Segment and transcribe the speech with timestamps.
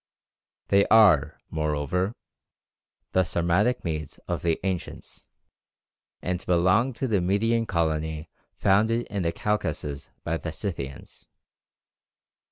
[0.69, 2.13] They are, moreover,
[3.11, 5.27] the Sarmatic Medes of the ancients,
[6.23, 11.27] and belong to the Median colony founded in the Caucasus by the Scythians.